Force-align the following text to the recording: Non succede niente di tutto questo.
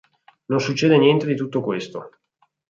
Non 0.51 0.59
succede 0.59 0.97
niente 0.97 1.27
di 1.27 1.35
tutto 1.35 1.61
questo. 1.61 2.09